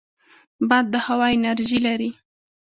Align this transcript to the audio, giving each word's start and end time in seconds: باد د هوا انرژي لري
باد 0.69 0.85
د 0.93 0.95
هوا 1.05 1.27
انرژي 1.35 1.79
لري 1.87 2.09